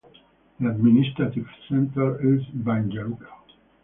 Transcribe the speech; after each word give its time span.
The 0.59 0.67
administrative 0.67 1.45
centre 1.69 2.15
is 2.35 2.41
Banja 2.45 3.07
Luka. 3.07 3.27